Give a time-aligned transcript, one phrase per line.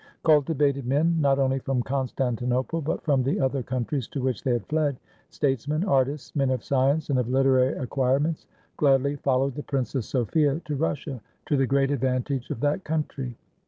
[0.23, 4.65] Cultivated men, not only from Constantinople, but fronj the other countries to which they had
[4.65, 4.97] fled,
[5.29, 10.75] statesmen, artists, men of science and of literary acquirements, gladly followed the Princess Sophia to
[10.75, 13.37] Russia, to the great advantage of that country.